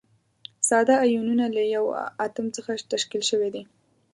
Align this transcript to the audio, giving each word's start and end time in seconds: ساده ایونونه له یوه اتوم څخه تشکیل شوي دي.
ساده 0.67 0.95
ایونونه 1.07 1.45
له 1.55 1.63
یوه 1.75 1.99
اتوم 2.25 2.47
څخه 2.55 2.71
تشکیل 2.91 3.23
شوي 3.29 3.49
دي. 3.55 3.63